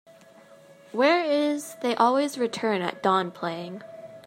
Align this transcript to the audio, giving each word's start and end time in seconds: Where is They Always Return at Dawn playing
Where 0.91 1.23
is 1.23 1.75
They 1.83 1.93
Always 1.93 2.39
Return 2.39 2.81
at 2.81 3.03
Dawn 3.03 3.29
playing 3.29 3.83